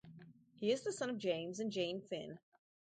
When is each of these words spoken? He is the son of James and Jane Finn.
He 0.55 0.71
is 0.71 0.81
the 0.81 0.91
son 0.91 1.11
of 1.11 1.19
James 1.19 1.59
and 1.59 1.71
Jane 1.71 2.01
Finn. 2.01 2.39